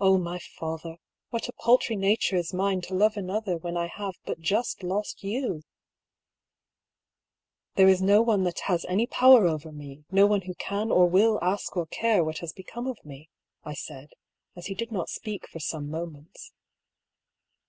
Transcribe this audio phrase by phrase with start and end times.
[0.00, 0.96] Oh, my father,
[1.30, 5.22] what a paltry nature is mine to love another when I have but just lost
[5.22, 5.62] you!
[6.54, 11.06] *' There is no one that has any power over me, no one who can or
[11.06, 11.12] 134 I^K.
[11.12, 11.30] PAULL'S THEORY.
[11.30, 13.28] will ask or care what has become of me,"
[13.62, 14.08] I said,
[14.56, 16.50] as he did not speak for some moments.